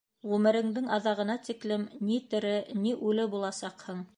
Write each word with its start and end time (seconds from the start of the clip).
Ғүмереңдең 0.27 0.87
аҙағына 0.95 1.35
хәтлем 1.49 1.85
ни 2.09 2.17
тере, 2.33 2.57
ни 2.87 2.95
үле 3.11 3.29
буласаҡһың! 3.37 4.05